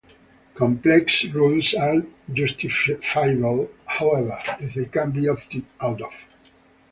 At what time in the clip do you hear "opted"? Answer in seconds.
5.29-5.63